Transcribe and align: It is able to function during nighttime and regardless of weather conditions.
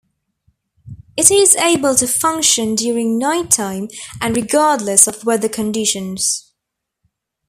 It 1.15 1.29
is 1.29 1.55
able 1.57 1.93
to 1.93 2.07
function 2.07 2.73
during 2.73 3.19
nighttime 3.19 3.87
and 4.19 4.35
regardless 4.35 5.05
of 5.05 5.25
weather 5.25 5.47
conditions. 5.47 6.51